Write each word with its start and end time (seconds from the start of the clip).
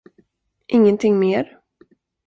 Ingenting 0.67 1.15
mer? 1.19 1.61